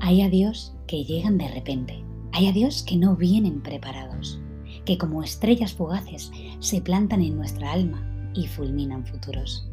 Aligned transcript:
Hay 0.00 0.22
adiós 0.22 0.74
que 0.86 1.04
llegan 1.04 1.38
de 1.38 1.48
repente, 1.48 2.04
hay 2.32 2.48
adiós 2.48 2.82
que 2.82 2.96
no 2.96 3.16
vienen 3.16 3.62
preparados, 3.62 4.40
que 4.84 4.98
como 4.98 5.22
estrellas 5.22 5.72
fugaces 5.72 6.32
se 6.58 6.80
plantan 6.80 7.22
en 7.22 7.36
nuestra 7.36 7.72
alma 7.72 8.30
y 8.34 8.46
fulminan 8.46 9.06
futuros. 9.06 9.68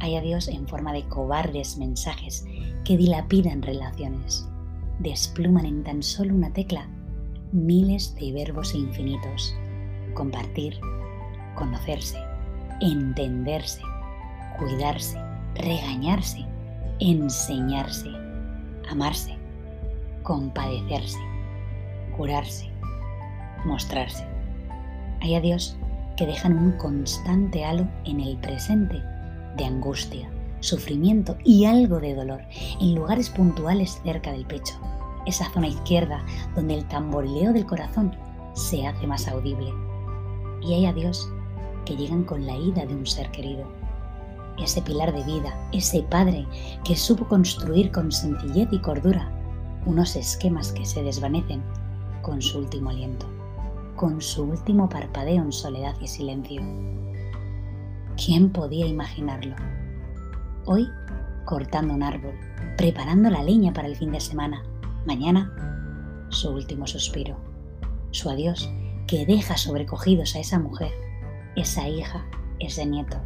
Hay 0.00 0.16
adiós 0.16 0.48
en 0.48 0.68
forma 0.68 0.92
de 0.92 1.08
cobardes 1.08 1.76
mensajes 1.76 2.44
que 2.84 2.96
dilapidan 2.96 3.62
relaciones, 3.62 4.48
despluman 5.00 5.66
en 5.66 5.82
tan 5.82 6.02
solo 6.02 6.34
una 6.34 6.52
tecla 6.52 6.88
miles 7.52 8.14
de 8.14 8.32
verbos 8.32 8.74
infinitos. 8.74 9.54
Compartir, 10.14 10.78
conocerse, 11.54 12.18
entenderse, 12.80 13.82
cuidarse, 14.58 15.18
regañarse, 15.54 16.46
enseñarse, 17.00 18.10
amarse, 18.90 19.36
compadecerse, 20.22 21.18
curarse, 22.16 22.70
mostrarse. 23.64 24.26
Hay 25.20 25.34
adiós 25.34 25.76
que 26.16 26.26
dejan 26.26 26.58
un 26.58 26.72
constante 26.72 27.64
halo 27.64 27.86
en 28.04 28.20
el 28.20 28.36
presente 28.38 29.02
de 29.56 29.64
angustia, 29.64 30.30
sufrimiento 30.60 31.36
y 31.44 31.64
algo 31.64 32.00
de 32.00 32.14
dolor 32.14 32.42
en 32.80 32.94
lugares 32.94 33.30
puntuales 33.30 34.00
cerca 34.04 34.32
del 34.32 34.44
pecho, 34.46 34.74
esa 35.26 35.50
zona 35.50 35.68
izquierda 35.68 36.24
donde 36.54 36.74
el 36.74 36.88
tamborileo 36.88 37.52
del 37.52 37.66
corazón 37.66 38.16
se 38.54 38.86
hace 38.86 39.06
más 39.06 39.28
audible. 39.28 39.72
Y 40.60 40.74
hay 40.74 40.86
adiós 40.86 41.30
que 41.84 41.96
llegan 41.96 42.24
con 42.24 42.46
la 42.46 42.56
ida 42.56 42.84
de 42.84 42.94
un 42.94 43.06
ser 43.06 43.30
querido, 43.30 43.77
ese 44.62 44.82
pilar 44.82 45.12
de 45.12 45.24
vida, 45.24 45.56
ese 45.72 46.02
padre 46.02 46.46
que 46.84 46.96
supo 46.96 47.26
construir 47.26 47.90
con 47.90 48.10
sencillez 48.12 48.68
y 48.72 48.80
cordura 48.80 49.30
unos 49.86 50.16
esquemas 50.16 50.72
que 50.72 50.84
se 50.84 51.02
desvanecen 51.02 51.62
con 52.22 52.42
su 52.42 52.58
último 52.58 52.90
aliento, 52.90 53.26
con 53.96 54.20
su 54.20 54.42
último 54.42 54.88
parpadeo 54.88 55.42
en 55.42 55.52
soledad 55.52 55.94
y 56.00 56.08
silencio. 56.08 56.62
¿Quién 58.22 58.50
podía 58.50 58.86
imaginarlo? 58.86 59.54
Hoy, 60.66 60.88
cortando 61.44 61.94
un 61.94 62.02
árbol, 62.02 62.34
preparando 62.76 63.30
la 63.30 63.42
leña 63.42 63.72
para 63.72 63.88
el 63.88 63.96
fin 63.96 64.12
de 64.12 64.20
semana. 64.20 64.62
Mañana, 65.06 66.26
su 66.28 66.50
último 66.50 66.86
suspiro, 66.86 67.36
su 68.10 68.28
adiós 68.28 68.70
que 69.06 69.24
deja 69.24 69.56
sobrecogidos 69.56 70.34
a 70.34 70.40
esa 70.40 70.58
mujer, 70.58 70.92
esa 71.56 71.88
hija, 71.88 72.26
ese 72.58 72.84
nieto, 72.84 73.18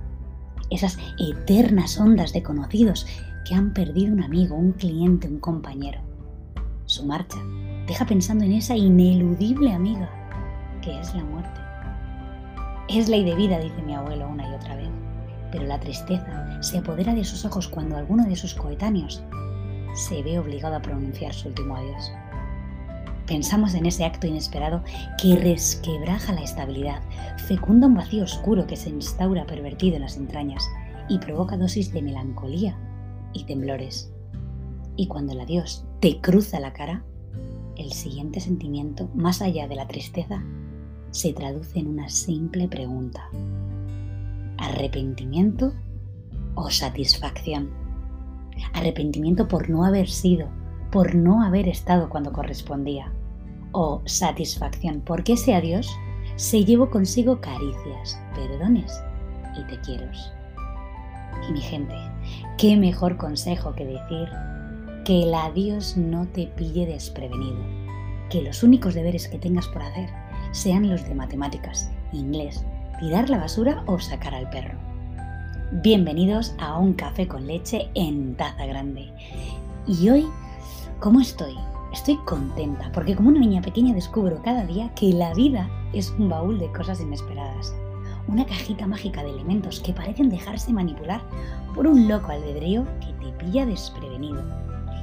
esas 0.75 0.99
eternas 1.19 1.99
ondas 1.99 2.33
de 2.33 2.43
conocidos 2.43 3.07
que 3.45 3.55
han 3.55 3.73
perdido 3.73 4.13
un 4.13 4.23
amigo, 4.23 4.57
un 4.57 4.73
cliente, 4.73 5.29
un 5.29 5.39
compañero. 5.39 6.01
Su 6.87 7.05
marcha 7.05 7.39
deja 7.87 8.07
pensando 8.07 8.45
en 8.45 8.53
esa 8.53 8.77
ineludible 8.77 9.73
amiga 9.73 10.11
que 10.83 10.99
es 10.99 11.15
la 11.15 11.25
muerte. 11.25 11.61
Es 12.89 13.09
ley 13.09 13.25
de 13.25 13.35
vida, 13.35 13.59
dice 13.59 13.83
mi 13.83 13.95
abuelo 13.95 14.29
una 14.29 14.49
y 14.49 14.55
otra 14.55 14.77
vez, 14.77 14.91
pero 15.51 15.65
la 15.65 15.79
tristeza 15.79 16.63
se 16.63 16.79
apodera 16.79 17.15
de 17.15 17.25
sus 17.25 17.45
ojos 17.45 17.69
cuando 17.69 17.97
alguno 17.97 18.25
de 18.25 18.37
sus 18.37 18.55
coetáneos 18.55 19.23
se 19.95 20.23
ve 20.23 20.39
obligado 20.39 20.77
a 20.77 20.83
pronunciar 20.83 21.33
su 21.33 21.49
último 21.49 21.77
adiós. 21.77 22.11
Pensamos 23.27 23.75
en 23.75 23.87
ese 23.87 24.05
acto 24.05 24.27
inesperado 24.27 24.83
que 25.21 25.37
resquebraja 25.37 26.33
la 26.33 26.43
estabilidad, 26.43 27.03
fecunda 27.47 27.87
un 27.87 27.95
vacío 27.95 28.25
oscuro 28.25 28.67
que 28.67 28.77
se 28.77 28.91
instaura 28.91 29.47
pervertido 29.47 29.97
en 29.97 30.03
las 30.03 30.17
entrañas 30.17 30.69
y 31.09 31.19
provoca 31.19 31.57
dosis 31.57 31.93
de 31.93 32.03
melancolía 32.03 32.77
y 33.33 33.45
temblores. 33.45 34.13
Y 34.97 35.07
cuando 35.07 35.33
el 35.33 35.41
adiós 35.41 35.85
te 36.01 36.21
cruza 36.21 36.61
la 36.61 36.73
cara, 36.73 37.05
el 37.77 37.93
siguiente 37.93 38.41
sentimiento, 38.41 39.09
más 39.15 39.41
allá 39.41 39.69
de 39.69 39.77
la 39.77 39.89
tristeza, 39.89 40.43
se 41.11 41.33
traduce 41.33 41.79
en 41.79 41.89
una 41.89 42.09
simple 42.09 42.69
pregunta. 42.69 43.29
¿Arrepentimiento 44.59 45.73
o 46.55 46.71
satisfacción? 46.71 47.71
Arrepentimiento 48.75 49.49
por 49.49 49.71
no 49.71 49.85
haber 49.85 50.09
sido, 50.09 50.49
por 50.93 51.15
no 51.15 51.43
haber 51.43 51.69
estado 51.69 52.09
cuando 52.09 52.33
correspondía. 52.33 53.11
O 53.73 54.03
satisfacción 54.05 55.03
porque 55.05 55.33
ese 55.33 55.55
adiós 55.55 55.89
se 56.37 56.65
llevó 56.65 56.91
consigo 56.91 57.41
caricias, 57.41 58.21
perdones 58.35 59.03
y 59.59 59.65
te 59.65 59.81
quiero. 59.81 60.07
Y 61.49 61.53
mi 61.53 61.61
gente, 61.61 61.95
qué 62.59 62.77
mejor 62.77 63.17
consejo 63.17 63.75
que 63.75 63.87
decir 63.87 64.29
que 65.05 65.25
el 65.25 65.35
adiós 65.35 65.97
no 65.97 66.27
te 66.29 66.47
pille 66.47 66.87
desprevenido, 66.87 67.59
que 68.31 68.43
los 68.43 68.63
únicos 68.63 68.95
deberes 68.95 69.27
que 69.27 69.39
tengas 69.39 69.67
por 69.69 69.83
hacer 69.83 70.11
sean 70.53 70.89
los 70.89 71.03
de 71.09 71.15
matemáticas, 71.15 71.91
inglés, 72.13 72.65
tirar 73.01 73.31
la 73.31 73.39
basura 73.39 73.83
o 73.87 73.99
sacar 73.99 74.35
al 74.35 74.49
perro. 74.51 74.79
Bienvenidos 75.83 76.55
a 76.59 76.79
un 76.79 76.93
café 76.93 77.27
con 77.27 77.47
leche 77.47 77.89
en 77.95 78.37
taza 78.37 78.67
grande. 78.67 79.11
Y 79.87 80.11
hoy, 80.11 80.27
¿cómo 81.03 81.21
estoy? 81.21 81.59
Estoy 81.93 82.17
contenta 82.19 82.93
porque 82.95 83.17
como 83.17 83.29
una 83.29 83.41
niña 83.41 83.61
pequeña 83.61 83.93
descubro 83.93 84.41
cada 84.41 84.65
día 84.65 84.95
que 84.95 85.13
la 85.13 85.35
vida 85.35 85.69
es 85.93 86.11
un 86.17 86.29
baúl 86.29 86.61
de 86.61 86.71
cosas 86.71 87.01
inesperadas. 87.01 87.75
Una 88.29 88.47
cajita 88.47 88.87
mágica 88.87 89.25
de 89.25 89.31
elementos 89.31 89.81
que 89.81 89.93
parecen 89.93 90.31
dejarse 90.31 90.73
manipular 90.73 91.21
por 91.75 91.89
un 91.89 92.07
loco 92.07 92.31
albedrío 92.31 92.87
que 93.01 93.13
te 93.15 93.33
pilla 93.33 93.67
desprevenido 93.67 94.45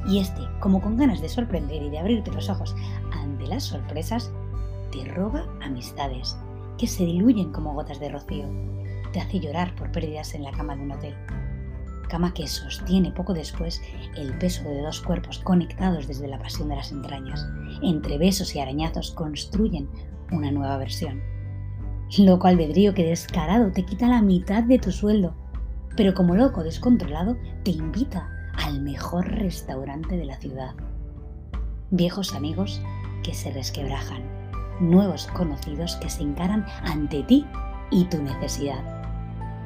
y 0.08 0.20
este, 0.20 0.42
como 0.62 0.82
con 0.82 0.96
ganas 0.96 1.20
de 1.20 1.28
sorprender 1.28 1.82
y 1.84 1.90
de 1.90 2.00
abrirte 2.00 2.32
los 2.32 2.50
ojos 2.50 2.74
ante 3.12 3.46
las 3.48 3.64
sorpresas, 3.64 4.32
te 4.94 5.04
roba 5.04 5.44
amistades 5.62 6.38
que 6.78 6.88
se 6.88 7.04
diluyen 7.04 7.52
como 7.52 7.74
gotas 7.74 8.00
de 8.00 8.08
rocío. 8.08 8.46
Te 9.12 9.20
hace 9.20 9.42
llorar 9.42 9.76
por 9.76 9.92
pérdidas 9.92 10.34
en 10.34 10.44
la 10.44 10.52
cama 10.52 10.78
de 10.78 10.84
un 10.84 10.92
hotel. 10.94 11.16
Cama 12.10 12.34
que 12.34 12.48
sostiene 12.48 13.12
poco 13.12 13.34
después 13.34 13.82
el 14.18 14.38
peso 14.38 14.64
de 14.64 14.82
dos 14.82 15.00
cuerpos 15.00 15.40
conectados 15.40 16.08
desde 16.08 16.28
la 16.28 16.40
pasión 16.40 16.68
de 16.68 16.76
las 16.76 16.92
entrañas. 16.92 17.48
Entre 17.82 18.18
besos 18.18 18.56
y 18.56 18.60
arañazos 18.60 19.12
construyen 19.12 19.88
una 20.32 20.52
nueva 20.52 20.78
versión. 20.78 21.22
Loco 22.18 22.48
albedrío 22.48 22.94
que 22.94 23.06
descarado 23.06 23.72
te 23.72 23.86
quita 23.86 24.08
la 24.08 24.22
mitad 24.22 24.64
de 24.64 24.80
tu 24.80 24.92
sueldo, 24.92 25.36
pero 25.96 26.14
como 26.16 26.36
loco 26.36 26.64
descontrolado 26.64 27.38
te 27.64 27.72
invita 27.72 28.30
al 28.56 28.82
mejor 28.82 29.28
restaurante 29.28 30.18
de 30.18 30.26
la 30.26 30.38
ciudad. 30.38 30.74
Viejos 31.92 32.34
amigos 32.34 32.82
que 33.24 33.34
se 33.34 33.52
resquebrajan, 33.52 34.24
nuevos 34.80 35.28
conocidos 35.28 35.96
que 35.98 36.10
se 36.10 36.24
encaran 36.24 36.66
ante 36.84 37.24
ti 37.24 37.46
y 37.92 38.06
tu 38.06 38.22
necesidad. 38.22 38.99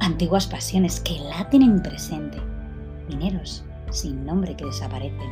Antiguas 0.04 0.48
pasiones 0.48 1.00
que 1.00 1.18
laten 1.18 1.62
en 1.62 1.82
presente, 1.82 2.38
dineros 3.08 3.64
sin 3.90 4.26
nombre 4.26 4.54
que 4.54 4.66
desaparecen, 4.66 5.30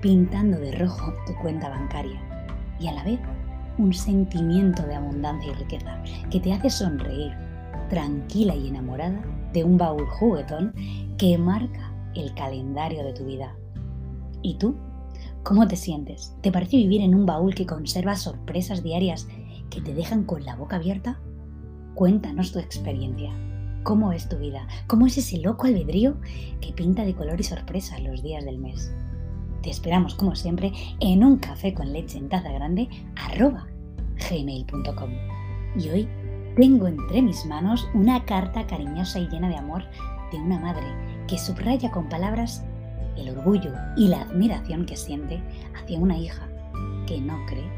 pintando 0.00 0.56
de 0.60 0.70
rojo 0.70 1.12
tu 1.26 1.34
cuenta 1.42 1.68
bancaria 1.68 2.22
y 2.78 2.86
a 2.86 2.92
la 2.92 3.02
vez 3.02 3.18
un 3.76 3.92
sentimiento 3.92 4.84
de 4.84 4.94
abundancia 4.94 5.50
y 5.50 5.54
riqueza 5.54 6.00
que 6.30 6.38
te 6.38 6.52
hace 6.52 6.70
sonreír, 6.70 7.32
tranquila 7.90 8.54
y 8.54 8.68
enamorada 8.68 9.20
de 9.52 9.64
un 9.64 9.78
baúl 9.78 10.06
juguetón 10.06 10.72
que 11.18 11.36
marca 11.36 11.92
el 12.14 12.32
calendario 12.34 13.02
de 13.02 13.14
tu 13.14 13.24
vida. 13.24 13.56
¿Y 14.42 14.58
tú? 14.58 14.76
¿Cómo 15.42 15.66
te 15.66 15.74
sientes? 15.74 16.36
¿Te 16.40 16.52
parece 16.52 16.76
vivir 16.76 17.00
en 17.00 17.16
un 17.16 17.26
baúl 17.26 17.52
que 17.52 17.66
conserva 17.66 18.14
sorpresas 18.14 18.84
diarias 18.84 19.26
que 19.70 19.80
te 19.80 19.92
dejan 19.92 20.22
con 20.22 20.44
la 20.44 20.54
boca 20.54 20.76
abierta? 20.76 21.18
Cuéntanos 21.96 22.52
tu 22.52 22.60
experiencia. 22.60 23.32
¿Cómo 23.84 24.12
es 24.12 24.30
tu 24.30 24.38
vida? 24.38 24.66
¿Cómo 24.86 25.06
es 25.06 25.18
ese 25.18 25.36
loco 25.36 25.66
albedrío 25.66 26.16
que 26.62 26.72
pinta 26.72 27.04
de 27.04 27.14
color 27.14 27.38
y 27.38 27.44
sorpresa 27.44 27.98
los 27.98 28.22
días 28.22 28.42
del 28.42 28.56
mes? 28.56 28.90
Te 29.62 29.68
esperamos, 29.68 30.14
como 30.14 30.34
siempre, 30.34 30.72
en 31.00 31.22
un 31.22 31.36
café 31.36 31.74
con 31.74 31.92
leche 31.92 32.16
en 32.16 32.30
taza 32.30 32.50
grande, 32.50 32.88
arroba 33.14 33.66
gmail.com. 34.30 35.10
Y 35.76 35.88
hoy 35.90 36.08
tengo 36.56 36.88
entre 36.88 37.20
mis 37.20 37.44
manos 37.44 37.86
una 37.92 38.24
carta 38.24 38.66
cariñosa 38.66 39.18
y 39.18 39.28
llena 39.28 39.50
de 39.50 39.58
amor 39.58 39.84
de 40.32 40.38
una 40.38 40.58
madre 40.58 40.86
que 41.28 41.36
subraya 41.36 41.90
con 41.90 42.08
palabras 42.08 42.64
el 43.18 43.36
orgullo 43.36 43.72
y 43.98 44.08
la 44.08 44.22
admiración 44.22 44.86
que 44.86 44.96
siente 44.96 45.42
hacia 45.76 45.98
una 45.98 46.16
hija 46.16 46.48
que 47.06 47.20
no 47.20 47.38
cree 47.44 47.68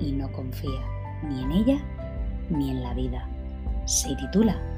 y 0.00 0.12
no 0.12 0.32
confía 0.32 0.80
ni 1.28 1.42
en 1.42 1.52
ella 1.52 1.78
ni 2.48 2.70
en 2.70 2.82
la 2.82 2.94
vida. 2.94 3.28
Se 3.84 4.16
titula 4.16 4.71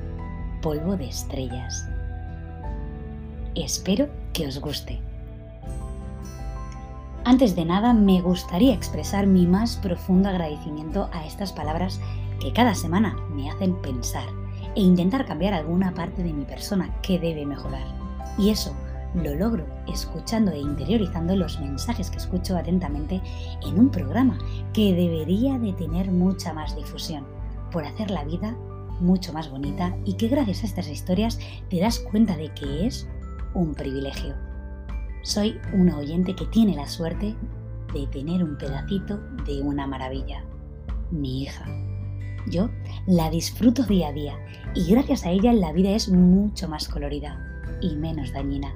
Polvo 0.64 0.96
de 0.96 1.06
Estrellas. 1.06 1.86
Espero 3.54 4.08
que 4.32 4.46
os 4.46 4.58
guste. 4.58 4.98
Antes 7.22 7.54
de 7.54 7.66
nada, 7.66 7.92
me 7.92 8.22
gustaría 8.22 8.72
expresar 8.72 9.26
mi 9.26 9.46
más 9.46 9.76
profundo 9.76 10.30
agradecimiento 10.30 11.10
a 11.12 11.26
estas 11.26 11.52
palabras 11.52 12.00
que 12.40 12.50
cada 12.54 12.74
semana 12.74 13.14
me 13.34 13.50
hacen 13.50 13.74
pensar 13.82 14.24
e 14.74 14.80
intentar 14.80 15.26
cambiar 15.26 15.52
alguna 15.52 15.92
parte 15.92 16.22
de 16.22 16.32
mi 16.32 16.46
persona 16.46 16.98
que 17.02 17.18
debe 17.18 17.44
mejorar. 17.44 17.86
Y 18.38 18.48
eso 18.48 18.74
lo 19.14 19.34
logro 19.34 19.66
escuchando 19.86 20.50
e 20.50 20.60
interiorizando 20.60 21.36
los 21.36 21.60
mensajes 21.60 22.10
que 22.10 22.16
escucho 22.16 22.56
atentamente 22.56 23.20
en 23.66 23.78
un 23.78 23.90
programa 23.90 24.38
que 24.72 24.94
debería 24.94 25.58
de 25.58 25.74
tener 25.74 26.10
mucha 26.10 26.54
más 26.54 26.74
difusión 26.74 27.26
por 27.70 27.84
hacer 27.84 28.10
la 28.10 28.24
vida 28.24 28.56
mucho 29.00 29.32
más 29.32 29.50
bonita 29.50 29.96
y 30.04 30.14
que 30.14 30.28
gracias 30.28 30.62
a 30.62 30.66
estas 30.66 30.88
historias 30.88 31.38
te 31.68 31.80
das 31.80 31.98
cuenta 31.98 32.36
de 32.36 32.52
que 32.54 32.86
es 32.86 33.08
un 33.54 33.74
privilegio. 33.74 34.34
Soy 35.22 35.58
una 35.72 35.96
oyente 35.96 36.34
que 36.34 36.46
tiene 36.46 36.76
la 36.76 36.86
suerte 36.86 37.34
de 37.92 38.06
tener 38.08 38.42
un 38.42 38.58
pedacito 38.58 39.18
de 39.46 39.60
una 39.62 39.86
maravilla, 39.86 40.44
mi 41.10 41.42
hija. 41.42 41.64
Yo 42.50 42.68
la 43.06 43.30
disfruto 43.30 43.84
día 43.84 44.08
a 44.08 44.12
día 44.12 44.34
y 44.74 44.90
gracias 44.90 45.24
a 45.24 45.30
ella 45.30 45.52
la 45.52 45.72
vida 45.72 45.90
es 45.90 46.08
mucho 46.08 46.68
más 46.68 46.88
colorida 46.88 47.40
y 47.80 47.96
menos 47.96 48.32
dañina. 48.32 48.74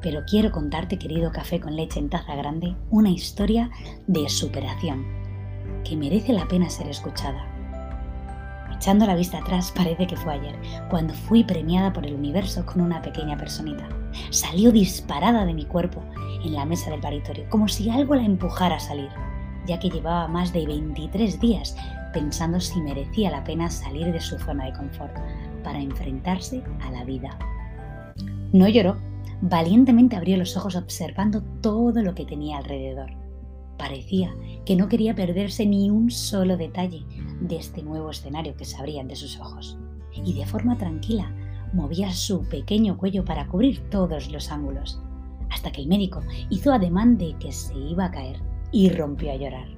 Pero 0.00 0.22
quiero 0.26 0.52
contarte, 0.52 0.98
querido 0.98 1.32
café 1.32 1.60
con 1.60 1.76
leche 1.76 1.98
en 1.98 2.08
taza 2.08 2.34
grande, 2.36 2.76
una 2.90 3.10
historia 3.10 3.70
de 4.06 4.28
superación 4.28 5.04
que 5.84 5.96
merece 5.96 6.32
la 6.32 6.48
pena 6.48 6.70
ser 6.70 6.88
escuchada. 6.88 7.55
Echando 8.76 9.06
la 9.06 9.14
vista 9.14 9.38
atrás, 9.38 9.72
parece 9.74 10.06
que 10.06 10.16
fue 10.16 10.34
ayer, 10.34 10.54
cuando 10.90 11.14
fui 11.14 11.42
premiada 11.42 11.92
por 11.92 12.04
el 12.06 12.14
universo 12.14 12.64
con 12.66 12.82
una 12.82 13.00
pequeña 13.00 13.36
personita. 13.36 13.88
Salió 14.30 14.70
disparada 14.70 15.46
de 15.46 15.54
mi 15.54 15.64
cuerpo 15.64 16.02
en 16.44 16.52
la 16.52 16.66
mesa 16.66 16.90
del 16.90 17.00
paritorio, 17.00 17.46
como 17.48 17.68
si 17.68 17.88
algo 17.88 18.14
la 18.14 18.24
empujara 18.24 18.76
a 18.76 18.80
salir, 18.80 19.08
ya 19.66 19.78
que 19.78 19.88
llevaba 19.88 20.28
más 20.28 20.52
de 20.52 20.66
23 20.66 21.40
días 21.40 21.74
pensando 22.12 22.60
si 22.60 22.80
merecía 22.80 23.30
la 23.30 23.44
pena 23.44 23.70
salir 23.70 24.12
de 24.12 24.20
su 24.20 24.38
zona 24.38 24.66
de 24.66 24.72
confort 24.72 25.14
para 25.64 25.80
enfrentarse 25.80 26.62
a 26.80 26.90
la 26.90 27.04
vida. 27.04 27.36
No 28.52 28.68
lloró, 28.68 28.96
valientemente 29.40 30.16
abrió 30.16 30.36
los 30.36 30.56
ojos 30.56 30.76
observando 30.76 31.42
todo 31.60 32.02
lo 32.02 32.14
que 32.14 32.24
tenía 32.24 32.58
alrededor. 32.58 33.10
Parecía 33.78 34.34
que 34.64 34.76
no 34.76 34.88
quería 34.88 35.14
perderse 35.14 35.66
ni 35.66 35.90
un 35.90 36.10
solo 36.10 36.56
detalle 36.56 37.04
de 37.40 37.56
este 37.56 37.82
nuevo 37.82 38.10
escenario 38.10 38.56
que 38.56 38.64
se 38.64 38.76
abría 38.76 39.00
ante 39.00 39.16
sus 39.16 39.38
ojos, 39.38 39.78
y 40.12 40.32
de 40.32 40.46
forma 40.46 40.78
tranquila 40.78 41.34
movía 41.72 42.10
su 42.12 42.48
pequeño 42.48 42.96
cuello 42.96 43.24
para 43.24 43.46
cubrir 43.48 43.80
todos 43.90 44.30
los 44.30 44.50
ángulos, 44.50 45.00
hasta 45.50 45.70
que 45.70 45.82
el 45.82 45.88
médico 45.88 46.22
hizo 46.48 46.72
ademán 46.72 47.18
de 47.18 47.36
que 47.38 47.52
se 47.52 47.76
iba 47.76 48.06
a 48.06 48.10
caer 48.10 48.40
y 48.72 48.88
rompió 48.88 49.32
a 49.32 49.36
llorar. 49.36 49.68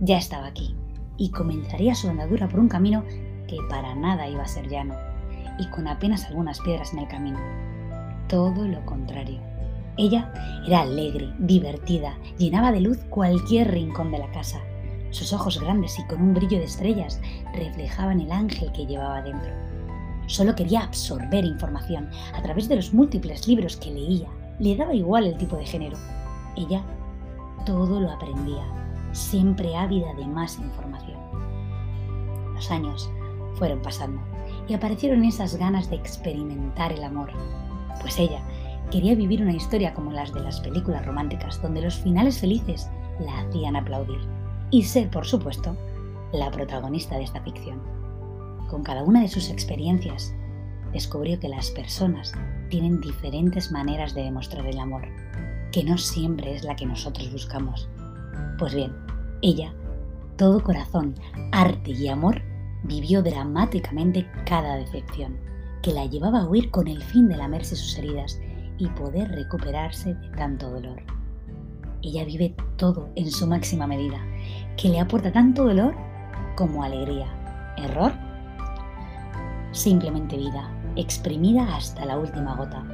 Ya 0.00 0.18
estaba 0.18 0.46
aquí, 0.46 0.74
y 1.16 1.30
comenzaría 1.30 1.94
su 1.94 2.08
andadura 2.08 2.48
por 2.48 2.60
un 2.60 2.68
camino 2.68 3.04
que 3.48 3.58
para 3.68 3.94
nada 3.94 4.28
iba 4.28 4.42
a 4.42 4.48
ser 4.48 4.68
llano 4.68 4.94
y 5.58 5.66
con 5.68 5.86
apenas 5.86 6.24
algunas 6.26 6.60
piedras 6.60 6.92
en 6.92 7.00
el 7.00 7.08
camino. 7.08 7.38
Todo 8.28 8.66
lo 8.66 8.84
contrario. 8.86 9.53
Ella 9.96 10.32
era 10.66 10.82
alegre, 10.82 11.32
divertida, 11.38 12.18
llenaba 12.36 12.72
de 12.72 12.80
luz 12.80 12.98
cualquier 13.10 13.70
rincón 13.70 14.10
de 14.10 14.18
la 14.18 14.30
casa. 14.32 14.60
Sus 15.10 15.32
ojos 15.32 15.60
grandes 15.60 15.96
y 15.98 16.06
con 16.06 16.20
un 16.20 16.34
brillo 16.34 16.58
de 16.58 16.64
estrellas 16.64 17.20
reflejaban 17.54 18.20
el 18.20 18.32
ángel 18.32 18.72
que 18.72 18.86
llevaba 18.86 19.22
dentro. 19.22 19.52
Solo 20.26 20.56
quería 20.56 20.80
absorber 20.80 21.44
información 21.44 22.08
a 22.34 22.42
través 22.42 22.68
de 22.68 22.76
los 22.76 22.92
múltiples 22.92 23.46
libros 23.46 23.76
que 23.76 23.92
leía. 23.92 24.28
Le 24.58 24.74
daba 24.74 24.94
igual 24.94 25.26
el 25.26 25.36
tipo 25.36 25.56
de 25.56 25.66
género. 25.66 25.96
Ella 26.56 26.82
todo 27.64 28.00
lo 28.00 28.10
aprendía, 28.10 28.64
siempre 29.12 29.76
ávida 29.76 30.12
de 30.14 30.26
más 30.26 30.58
información. 30.58 31.18
Los 32.54 32.70
años 32.70 33.08
fueron 33.54 33.80
pasando 33.82 34.20
y 34.66 34.74
aparecieron 34.74 35.24
esas 35.24 35.56
ganas 35.56 35.90
de 35.90 35.96
experimentar 35.96 36.92
el 36.92 37.04
amor, 37.04 37.30
pues 38.00 38.18
ella 38.18 38.42
quería 38.90 39.14
vivir 39.14 39.42
una 39.42 39.52
historia 39.52 39.94
como 39.94 40.12
las 40.12 40.32
de 40.32 40.40
las 40.40 40.60
películas 40.60 41.04
románticas, 41.04 41.60
donde 41.60 41.82
los 41.82 41.96
finales 41.96 42.38
felices 42.38 42.88
la 43.20 43.40
hacían 43.40 43.76
aplaudir, 43.76 44.20
y 44.70 44.82
ser, 44.82 45.10
por 45.10 45.26
supuesto, 45.26 45.76
la 46.32 46.50
protagonista 46.50 47.16
de 47.16 47.24
esta 47.24 47.40
ficción. 47.42 47.80
Con 48.68 48.82
cada 48.82 49.02
una 49.02 49.20
de 49.20 49.28
sus 49.28 49.50
experiencias, 49.50 50.34
descubrió 50.92 51.38
que 51.38 51.48
las 51.48 51.70
personas 51.70 52.32
tienen 52.70 53.00
diferentes 53.00 53.70
maneras 53.70 54.14
de 54.14 54.22
demostrar 54.22 54.66
el 54.66 54.78
amor, 54.78 55.02
que 55.72 55.84
no 55.84 55.98
siempre 55.98 56.54
es 56.54 56.64
la 56.64 56.76
que 56.76 56.86
nosotros 56.86 57.30
buscamos. 57.32 57.88
Pues 58.58 58.74
bien, 58.74 58.92
ella, 59.42 59.74
todo 60.36 60.62
corazón, 60.62 61.14
arte 61.52 61.90
y 61.90 62.08
amor, 62.08 62.42
vivió 62.84 63.22
dramáticamente 63.22 64.26
cada 64.46 64.76
decepción, 64.76 65.36
que 65.82 65.92
la 65.92 66.06
llevaba 66.06 66.40
a 66.40 66.48
huir 66.48 66.70
con 66.70 66.88
el 66.88 67.02
fin 67.02 67.28
de 67.28 67.36
lamerse 67.36 67.76
sus 67.76 67.98
heridas 67.98 68.40
y 68.78 68.88
poder 68.88 69.30
recuperarse 69.30 70.14
de 70.14 70.28
tanto 70.30 70.70
dolor. 70.70 71.02
Ella 72.02 72.24
vive 72.24 72.54
todo 72.76 73.08
en 73.16 73.30
su 73.30 73.46
máxima 73.46 73.86
medida, 73.86 74.20
que 74.76 74.88
le 74.88 75.00
aporta 75.00 75.32
tanto 75.32 75.64
dolor 75.64 75.94
como 76.56 76.84
alegría. 76.84 77.26
¿Error? 77.76 78.12
Simplemente 79.72 80.36
vida, 80.36 80.70
exprimida 80.96 81.74
hasta 81.74 82.04
la 82.04 82.18
última 82.18 82.54
gota. 82.54 82.84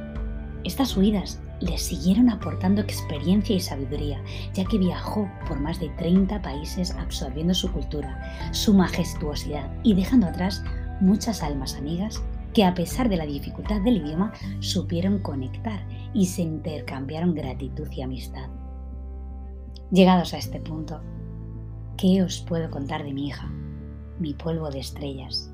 Estas 0.63 0.95
huidas 0.95 1.41
le 1.59 1.77
siguieron 1.77 2.29
aportando 2.29 2.81
experiencia 2.81 3.55
y 3.55 3.59
sabiduría, 3.59 4.21
ya 4.53 4.65
que 4.65 4.77
viajó 4.77 5.29
por 5.47 5.59
más 5.59 5.79
de 5.79 5.89
30 5.89 6.41
países 6.41 6.91
absorbiendo 6.95 7.53
su 7.53 7.71
cultura, 7.71 8.49
su 8.51 8.73
majestuosidad 8.73 9.69
y 9.83 9.93
dejando 9.93 10.27
atrás 10.27 10.63
muchas 10.99 11.43
almas 11.43 11.75
amigas 11.75 12.23
que 12.53 12.63
a 12.63 12.73
pesar 12.73 13.09
de 13.09 13.17
la 13.17 13.25
dificultad 13.25 13.81
del 13.81 13.97
idioma 13.97 14.33
supieron 14.59 15.19
conectar 15.19 15.85
y 16.13 16.25
se 16.25 16.41
intercambiaron 16.41 17.33
gratitud 17.33 17.87
y 17.91 18.01
amistad. 18.01 18.49
Llegados 19.91 20.33
a 20.33 20.37
este 20.37 20.59
punto, 20.59 21.01
¿qué 21.97 22.23
os 22.23 22.41
puedo 22.41 22.69
contar 22.69 23.03
de 23.03 23.13
mi 23.13 23.27
hija, 23.27 23.51
mi 24.19 24.33
polvo 24.33 24.69
de 24.69 24.79
estrellas? 24.79 25.51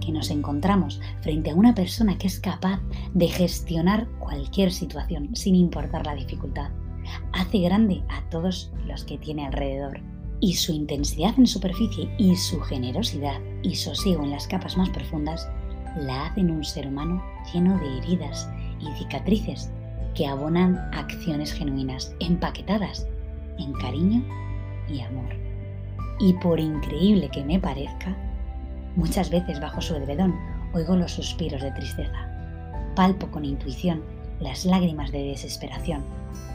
que 0.00 0.12
nos 0.12 0.30
encontramos 0.30 1.00
frente 1.20 1.50
a 1.50 1.54
una 1.54 1.74
persona 1.74 2.16
que 2.18 2.26
es 2.26 2.38
capaz 2.38 2.80
de 3.12 3.28
gestionar 3.28 4.08
cualquier 4.18 4.70
situación 4.70 5.34
sin 5.34 5.54
importar 5.54 6.06
la 6.06 6.14
dificultad. 6.14 6.70
Hace 7.32 7.58
grande 7.58 8.02
a 8.08 8.28
todos 8.30 8.72
los 8.86 9.04
que 9.04 9.18
tiene 9.18 9.46
alrededor. 9.46 10.00
Y 10.40 10.54
su 10.54 10.72
intensidad 10.72 11.34
en 11.38 11.46
superficie 11.46 12.14
y 12.18 12.36
su 12.36 12.60
generosidad 12.60 13.40
y 13.62 13.76
sosiego 13.76 14.24
en 14.24 14.30
las 14.30 14.46
capas 14.46 14.76
más 14.76 14.90
profundas 14.90 15.48
la 15.96 16.26
hacen 16.26 16.50
un 16.50 16.64
ser 16.64 16.86
humano 16.86 17.22
lleno 17.52 17.78
de 17.78 17.98
heridas 17.98 18.48
y 18.80 18.90
cicatrices 18.98 19.70
que 20.14 20.26
abonan 20.26 20.76
acciones 20.92 21.52
genuinas, 21.52 22.14
empaquetadas 22.20 23.06
en 23.58 23.72
cariño 23.74 24.22
y 24.88 25.00
amor. 25.00 25.34
Y 26.20 26.32
por 26.34 26.60
increíble 26.60 27.28
que 27.30 27.44
me 27.44 27.58
parezca, 27.58 28.16
Muchas 28.96 29.28
veces 29.28 29.60
bajo 29.60 29.80
su 29.80 29.96
edredón 29.96 30.34
oigo 30.72 30.94
los 30.94 31.12
suspiros 31.12 31.60
de 31.60 31.72
tristeza. 31.72 32.28
Palpo 32.94 33.26
con 33.28 33.44
intuición 33.44 34.02
las 34.40 34.64
lágrimas 34.64 35.10
de 35.10 35.24
desesperación 35.24 36.04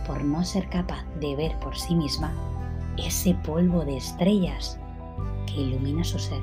por 0.07 0.23
no 0.23 0.43
ser 0.45 0.69
capaz 0.69 1.03
de 1.19 1.35
ver 1.35 1.57
por 1.59 1.77
sí 1.77 1.95
misma 1.95 2.31
ese 2.97 3.33
polvo 3.45 3.83
de 3.83 3.97
estrellas 3.97 4.79
que 5.47 5.61
ilumina 5.61 6.03
su 6.03 6.17
ser. 6.17 6.41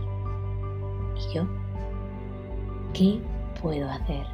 ¿Y 1.16 1.35
yo? 1.35 1.47
¿Qué 2.97 3.21
puedo 3.61 3.91
hacer? 3.91 4.25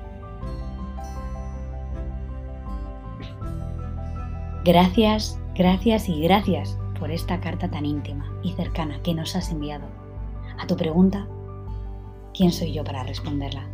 Gracias, 4.64 5.36
gracias 5.56 6.08
y 6.08 6.22
gracias 6.22 6.78
por 7.00 7.10
esta 7.10 7.40
carta 7.40 7.68
tan 7.68 7.84
íntima 7.84 8.24
y 8.44 8.52
cercana 8.52 9.00
que 9.02 9.14
nos 9.14 9.34
has 9.34 9.50
enviado. 9.50 9.86
A 10.60 10.66
tu 10.68 10.76
pregunta 10.76 11.26
¿Quién 12.34 12.52
soy 12.52 12.72
yo 12.72 12.84
para 12.84 13.02
responderla? 13.02 13.66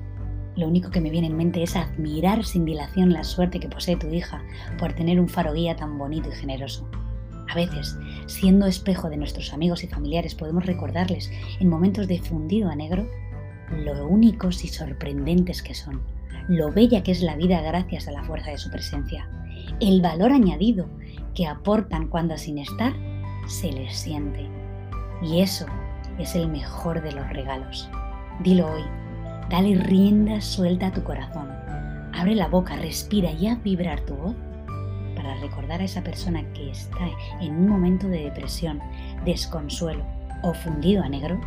Lo 0.56 0.66
único 0.66 0.90
que 0.90 1.02
me 1.02 1.10
viene 1.10 1.26
en 1.26 1.36
mente 1.36 1.62
es 1.62 1.76
admirar 1.76 2.46
sin 2.46 2.64
dilación 2.64 3.12
la 3.12 3.24
suerte 3.24 3.60
que 3.60 3.68
posee 3.68 3.96
tu 3.96 4.08
hija 4.08 4.42
por 4.78 4.94
tener 4.94 5.20
un 5.20 5.28
faro 5.28 5.52
guía 5.52 5.76
tan 5.76 5.98
bonito 5.98 6.30
y 6.30 6.32
generoso. 6.32 6.88
A 7.50 7.54
veces, 7.54 7.96
siendo 8.26 8.64
espejo 8.64 9.10
de 9.10 9.18
nuestros 9.18 9.52
amigos 9.52 9.84
y 9.84 9.86
familiares, 9.86 10.34
podemos 10.34 10.64
recordarles 10.64 11.30
en 11.60 11.68
momentos 11.68 12.08
de 12.08 12.20
fundido 12.20 12.70
a 12.70 12.74
negro 12.74 13.06
lo 13.70 14.06
únicos 14.06 14.64
y 14.64 14.68
sorprendentes 14.68 15.62
que 15.62 15.74
son, 15.74 16.02
lo 16.48 16.72
bella 16.72 17.02
que 17.02 17.12
es 17.12 17.22
la 17.22 17.36
vida 17.36 17.60
gracias 17.60 18.08
a 18.08 18.12
la 18.12 18.24
fuerza 18.24 18.50
de 18.50 18.58
su 18.58 18.70
presencia, 18.70 19.28
el 19.80 20.00
valor 20.00 20.32
añadido 20.32 20.88
que 21.34 21.46
aportan 21.46 22.08
cuando 22.08 22.36
sin 22.36 22.58
estar 22.58 22.92
se 23.46 23.72
les 23.72 23.96
siente. 23.96 24.48
Y 25.22 25.40
eso 25.40 25.66
es 26.18 26.34
el 26.34 26.48
mejor 26.48 27.02
de 27.02 27.12
los 27.12 27.28
regalos. 27.30 27.88
Dilo 28.40 28.72
hoy. 28.72 28.82
Dale 29.50 29.74
rienda 29.76 30.40
suelta 30.40 30.88
a 30.88 30.92
tu 30.92 31.02
corazón. 31.02 31.48
Abre 32.12 32.34
la 32.34 32.48
boca, 32.48 32.76
respira 32.76 33.30
y 33.32 33.46
haz 33.46 33.62
vibrar 33.62 34.00
tu 34.00 34.14
voz 34.14 34.34
para 35.16 35.34
recordar 35.40 35.80
a 35.80 35.84
esa 35.84 36.02
persona 36.02 36.44
que 36.52 36.70
está 36.70 37.08
en 37.40 37.54
un 37.54 37.68
momento 37.68 38.08
de 38.08 38.24
depresión, 38.24 38.80
desconsuelo 39.24 40.04
o 40.42 40.54
fundido 40.54 41.02
a 41.02 41.08
negro 41.08 41.40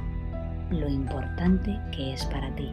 lo 0.71 0.89
importante 0.89 1.79
que 1.95 2.13
es 2.13 2.25
para 2.25 2.53
ti. 2.55 2.71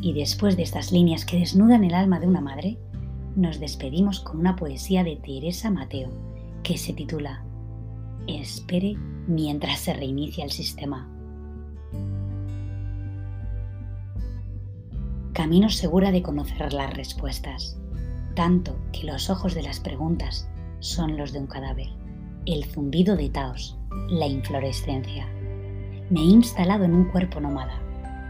Y 0.00 0.12
después 0.14 0.56
de 0.56 0.62
estas 0.62 0.92
líneas 0.92 1.24
que 1.24 1.38
desnudan 1.38 1.84
el 1.84 1.94
alma 1.94 2.18
de 2.18 2.26
una 2.26 2.40
madre, 2.40 2.78
nos 3.36 3.60
despedimos 3.60 4.20
con 4.20 4.40
una 4.40 4.56
poesía 4.56 5.04
de 5.04 5.16
Teresa 5.16 5.70
Mateo 5.70 6.10
que 6.62 6.76
se 6.76 6.92
titula 6.92 7.44
Espere 8.26 8.96
mientras 9.26 9.80
se 9.80 9.92
reinicia 9.94 10.44
el 10.44 10.50
sistema. 10.50 11.08
Camino 15.32 15.70
segura 15.70 16.12
de 16.12 16.22
conocer 16.22 16.72
las 16.72 16.94
respuestas, 16.94 17.78
tanto 18.34 18.76
que 18.92 19.04
los 19.04 19.30
ojos 19.30 19.54
de 19.54 19.62
las 19.62 19.80
preguntas 19.80 20.48
son 20.80 21.16
los 21.16 21.32
de 21.32 21.38
un 21.40 21.46
cadáver, 21.46 21.88
el 22.44 22.64
zumbido 22.64 23.16
de 23.16 23.30
Taos, 23.30 23.78
la 24.08 24.26
inflorescencia. 24.26 25.26
Me 26.10 26.20
he 26.20 26.24
instalado 26.24 26.84
en 26.84 26.94
un 26.94 27.06
cuerpo 27.06 27.40
nómada, 27.40 27.80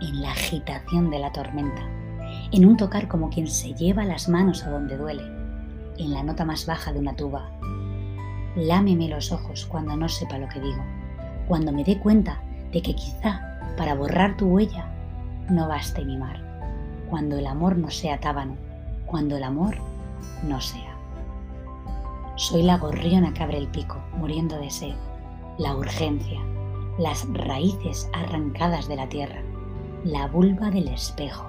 en 0.00 0.22
la 0.22 0.32
agitación 0.32 1.10
de 1.10 1.18
la 1.18 1.32
tormenta, 1.32 1.82
en 2.52 2.64
un 2.64 2.76
tocar 2.76 3.08
como 3.08 3.30
quien 3.30 3.46
se 3.46 3.74
lleva 3.74 4.04
las 4.04 4.28
manos 4.28 4.64
a 4.64 4.70
donde 4.70 4.96
duele, 4.96 5.22
en 5.98 6.12
la 6.12 6.22
nota 6.22 6.44
más 6.44 6.66
baja 6.66 6.92
de 6.92 6.98
una 6.98 7.14
tuba. 7.14 7.50
Lámeme 8.56 9.08
los 9.08 9.32
ojos 9.32 9.66
cuando 9.66 9.96
no 9.96 10.08
sepa 10.08 10.38
lo 10.38 10.48
que 10.48 10.60
digo, 10.60 10.82
cuando 11.48 11.72
me 11.72 11.84
dé 11.84 11.98
cuenta 11.98 12.40
de 12.72 12.82
que 12.82 12.94
quizá 12.94 13.58
para 13.76 13.94
borrar 13.94 14.36
tu 14.36 14.46
huella 14.46 14.86
no 15.48 15.68
baste 15.68 16.04
mi 16.04 16.16
mar, 16.16 16.40
cuando 17.08 17.38
el 17.38 17.46
amor 17.46 17.76
no 17.76 17.90
sea 17.90 18.20
tábano, 18.20 18.56
cuando 19.06 19.36
el 19.36 19.44
amor 19.44 19.76
no 20.42 20.60
sea. 20.60 20.96
Soy 22.36 22.62
la 22.62 22.78
gorriona 22.78 23.34
que 23.34 23.42
abre 23.42 23.58
el 23.58 23.68
pico, 23.68 23.98
muriendo 24.16 24.58
de 24.58 24.70
sed, 24.70 24.94
la 25.62 25.76
urgencia, 25.76 26.40
las 26.98 27.24
raíces 27.34 28.10
arrancadas 28.12 28.88
de 28.88 28.96
la 28.96 29.08
tierra, 29.08 29.40
la 30.02 30.26
vulva 30.26 30.72
del 30.72 30.88
espejo, 30.88 31.46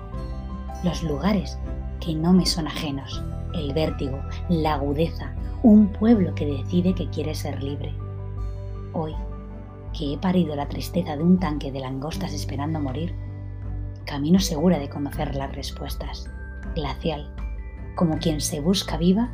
los 0.84 1.02
lugares 1.02 1.58
que 2.00 2.14
no 2.14 2.32
me 2.32 2.46
son 2.46 2.68
ajenos, 2.68 3.24
el 3.56 3.74
vértigo, 3.74 4.20
la 4.50 4.76
agudeza, 4.76 5.34
un 5.64 5.88
pueblo 5.88 6.36
que 6.36 6.46
decide 6.46 6.94
que 6.94 7.10
quiere 7.10 7.34
ser 7.34 7.64
libre. 7.64 7.92
Hoy, 8.94 9.16
que 9.98 10.14
he 10.14 10.18
parido 10.20 10.56
la 10.56 10.70
tristeza 10.70 11.18
de 11.18 11.24
un 11.24 11.40
tanque 11.40 11.72
de 11.72 11.80
langostas 11.80 12.34
esperando 12.34 12.80
morir, 12.80 13.16
camino 14.06 14.40
segura 14.40 14.78
de 14.78 14.90
conocer 14.90 15.36
las 15.36 15.56
respuestas, 15.56 16.30
glacial, 16.76 17.34
como 17.96 18.20
quien 18.20 18.42
se 18.42 18.60
busca 18.60 18.96
viva 18.96 19.32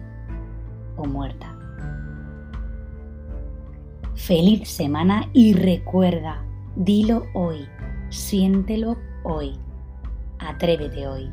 o 0.95 1.03
muerta. 1.03 1.58
Feliz 4.19 4.67
semana 4.67 5.29
y 5.33 5.53
recuerda, 5.53 6.43
dilo 6.75 7.23
hoy, 7.33 7.67
siéntelo 8.09 8.97
hoy, 9.23 9.57
atrévete 10.39 11.07
hoy. 11.07 11.31